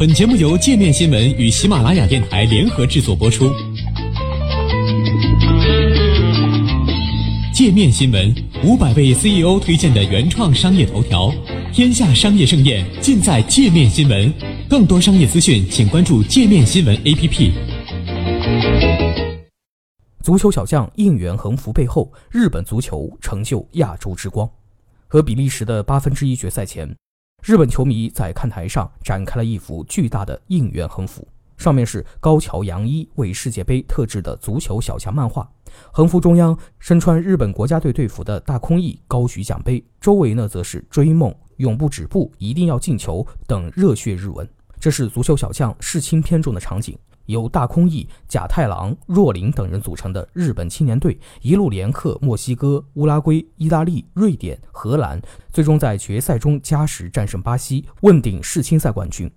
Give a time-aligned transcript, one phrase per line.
[0.00, 3.52] 本节目由界面新闻与喜马拉雅电台联合制作播出。
[7.52, 8.34] 界面新闻
[8.64, 11.30] 五百位 CEO 推荐的原创商业头条，
[11.70, 14.32] 天下商业盛宴尽在界面新闻。
[14.70, 17.52] 更多商业资讯，请关注界面新闻 APP。
[20.22, 24.48] 足球小将应援横幅背后，日本足球成就亚洲之光。
[25.08, 26.88] 和比利时的八分之一决赛前。
[27.42, 31.26] 日本球迷在看台上展开了一幅巨大的应援横幅，
[31.56, 35.50] 上面是高桥洋一为世界杯特制的足球小将漫画。
[35.90, 44.46] 横幅中央身穿日本国家队队服的大空翼高举奖杯，周围呢则是“追梦”“永不止步”“一定要进球”等热血日文。
[44.78, 46.98] 这是足球小将世青篇中的场景。
[47.30, 55.20] 由大空翼、甲太郎、若林等人组成的日本青年队，一路连克墨西哥、乌拉圭、意大利、瑞典、荷兰，
[55.52, 59.30] 最终在决赛中加时战胜巴西，问鼎世青赛冠军。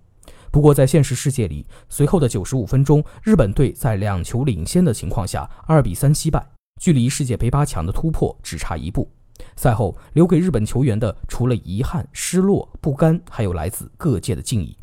[0.50, 6.46] 不过，在现实世界里，随后的九十五分钟，日本队在两球领先的情况下，二比三惜败，
[6.80, 9.10] 距离世界杯八强的突破只差一步。
[9.56, 14.78] 赛后留给日本球员的，除了遗憾、失落、不甘，还有来自各界的敬意。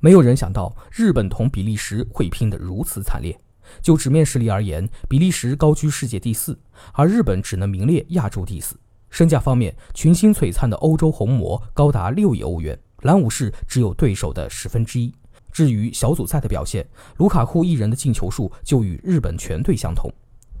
[0.00, 3.38] 没有人想到日本同比利时会拼得如此惨烈。
[3.82, 6.58] 就纸面实力而言，比利时高居世界第四，
[6.92, 8.78] 而日本只能名列亚洲第四。
[9.10, 15.12] 身价方面，群星璀璨的欧洲红魔高达六亿欧元，蓝武士只有对手的十分之一。
[15.50, 20.10] 至于小组赛的表现，卢卡库一人的进球数就与日本全队相同。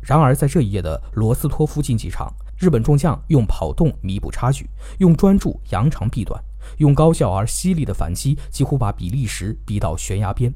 [0.00, 6.42] 然而，在这一夜的罗斯托夫竞技场，日本众将用跑动弥补差距，用专注扬长避短。
[6.78, 10.52] 用高效而犀利的反击，几乎把比利时逼到悬崖边。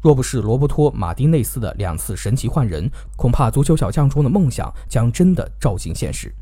[0.00, 6.32] 若不是罗伯托·马丁内斯的两次神奇换人，恐怕足球小将中的梦想将真的照进现实。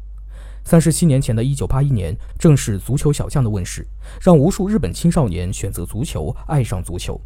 [0.64, 3.86] 三十七年前的一九八一年，正是足球小将的问世，
[4.20, 7.20] 让无数日本青少年选择足球，爱上足球。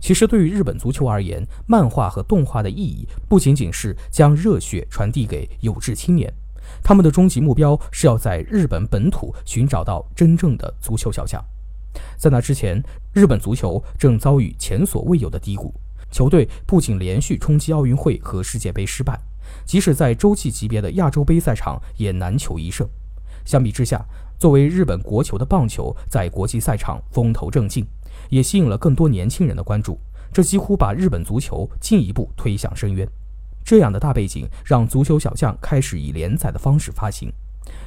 [0.00, 6.32] 其实，对于日本足球而言，漫画和动画的意义不仅仅是将热血传递给有志青年。
[6.82, 11.42] 他们的终极目标是要在日本本土寻找到真正的足球小将。
[12.16, 12.82] 在那之前，
[13.12, 15.72] 日本足球正遭遇前所未有的低谷，
[16.10, 19.18] 球队不仅连续冲击奥运会和世界杯失败，
[19.64, 22.86] 即使在洲际级别的亚洲杯赛场也难求一胜。
[23.44, 24.04] 相比之下，
[24.38, 27.86] 作为日本国球的棒球在国际赛场风头正劲，
[28.28, 29.98] 也吸引了更多年轻人的关注，
[30.32, 33.08] 这几乎把日本足球进一步推向深渊。
[33.66, 37.32] 这样的大背景让足球小将开始以连载的方式发行，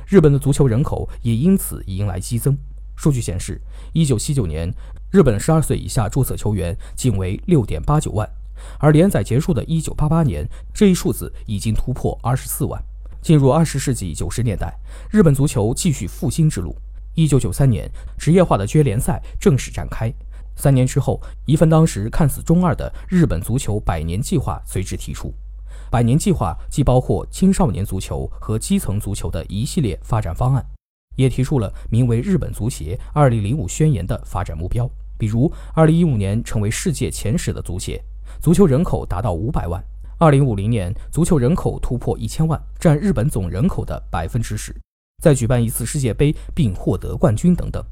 [0.06, 2.58] 日本的足球人口也因此迎来激增。
[2.98, 3.62] 数据显示，
[3.94, 4.70] 一九七九年，
[5.10, 8.30] 日本十二岁以下注册球员仅为六点八九万，
[8.78, 12.84] 而连载结束的一九八八年，这一数字已经突破二十四万。
[13.22, 14.78] 进入二十世纪九十年代，
[15.10, 16.76] 日本足球继续复兴之路。
[17.16, 20.14] 一九九三年，职业化的决联赛正式展开。
[20.58, 25.34] 三年之后，一份当时看似中二的日本足球百年计划随之提出。
[25.92, 30.64] 百年计划既包括青少年足球和基层足球的一系列发展方案，
[31.16, 38.00] 也提出了名为“日本足协2005宣言”的发展目标，比如2015年成为世界前十的足协，
[38.40, 39.84] 足球人口达到500万
[40.20, 44.72] ；2050年足球人口突破1000万，占日本总人口的百分之十；
[45.24, 47.84] 再举办一次世界杯并获得冠军等等。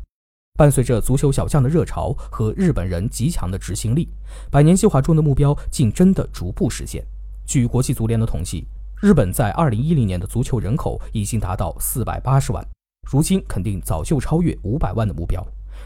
[0.56, 4.08] 伴随着足球小将的热潮和日本人极强的执行力，
[4.52, 7.04] 百年计划中的目标竟真的逐步实现。
[7.48, 8.68] 据国际足联的统计，
[9.02, 12.62] 日本在二零一零年的足球人口已经达到四百八十万，
[13.10, 15.42] 如今肯定早就超越五百万的目标。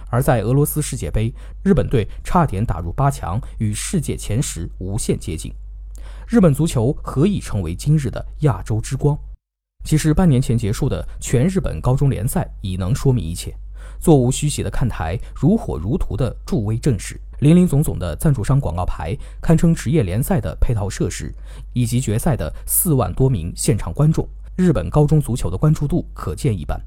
[0.10, 1.32] 而在俄罗斯世界杯，
[1.64, 5.54] 日本队差点打入八强，与世界前十无限接近。
[6.28, 9.16] 日本足球何以成为今日的亚洲之光？
[9.86, 13.56] 其实半年前结束的全日本高中联赛已能说明一切。
[14.00, 17.22] 座无虚席的看台，如火如荼的助威阵势。
[17.42, 21.34] 林林总总的赞助商广告牌，堪称职业联赛的配套设施，
[21.74, 26.80] 以及决赛的四万多名现场观众，日本高中足球的关注度可见一斑。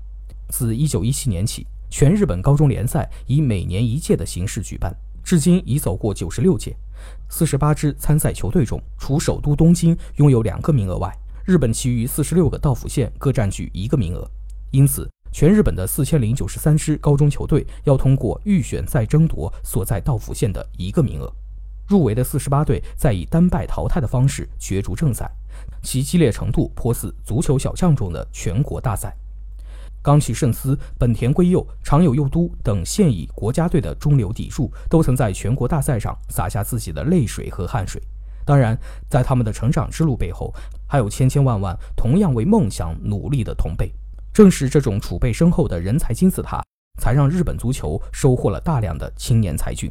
[0.50, 4.94] 自1917年起，全日本高中联赛以每年一届的形式举办，
[5.24, 6.76] 至今已走过96届。
[7.28, 11.12] 48支参赛球队中，除首都东京拥有两个名额外，
[11.44, 14.24] 日本其余46个道府县各占据一个名额。
[14.70, 21.28] 因此，全日本的四千零九十三支高中球队要通过预选赛争夺所在道府县的一个名额，
[21.88, 25.28] 入围的四十八队再以单败淘汰的方式角逐正赛，
[25.82, 29.12] 其激烈程度颇似足球小将中的全国大赛。
[30.00, 38.00] 冈崎慎司、本田圭佑、长友佑都等现役国家队的中流砥柱，都曾在全国大赛上洒下自己的泪水和汗水。
[38.46, 38.78] 当然，
[39.10, 40.54] 在他们的成长之路背后，
[40.86, 43.92] 还有千千万万同样为梦想努力的同辈。
[44.34, 46.60] 正是这种储备深厚的人才金字塔，
[47.00, 49.88] 才让日本足球收获了大量的青年才俊。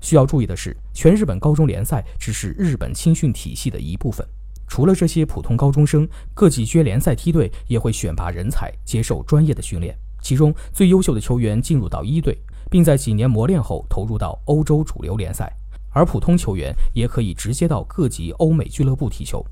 [0.00, 4.24] 需要注意的是，全日本高中联赛只是日本青训体系的一部分。
[4.68, 9.92] 除了这些普通高中生，各级区联赛梯队也会选拔人才，接受专业的训练。
[10.22, 12.38] 其中最优秀的球员进入到一队，
[12.70, 15.52] 并在几年磨练后投入到欧洲主流联赛，
[15.90, 19.44] 而普通球员也可以直接到各级欧美俱乐部踢球。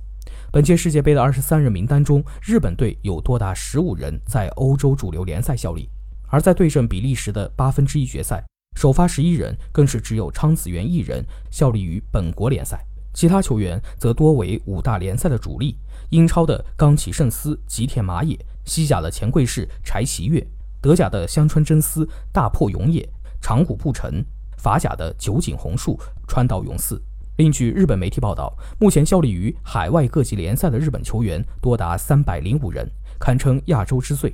[0.52, 5.88] 本届世界杯的二十三人名单中，日本队有多达十五人在欧洲主流联赛效力，
[6.26, 8.44] 而在对阵比利时的八分之一决赛，
[8.74, 12.84] 首发十一人更是只有昌子元一人效力于本国联赛。
[13.14, 20.44] 其他球员则多为五大联赛的主力，英超的冈崎慎司、吉田麻也，西甲的前贵士柴崎岳，
[20.80, 23.08] 德甲的香川真司、大破永野、
[23.40, 24.24] 长谷部诚，
[24.58, 25.96] 法甲的酒井宏树、
[26.26, 27.00] 川岛永嗣。
[27.40, 32.86] 另据日本媒体报道，目前效力于海外各级联赛的日本球员多达三百零五人，
[33.18, 34.30] 堪称亚洲之最。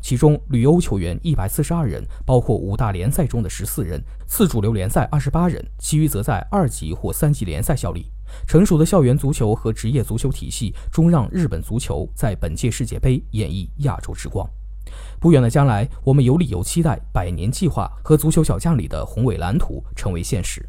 [0.00, 8.06] 其中旅欧球员一百四十二人，包括五大联赛中的十四人，次主流联赛二十八人，其余则在二级或三级联赛效力。
[8.46, 14.48] 成熟的校园足球和职业足球体系，终让日本足球在本届世界杯演绎亚洲之光。
[15.18, 20.64] 不远的将来，我们有理由期待百年计划和足球小将里的宏伟蓝图成为现实。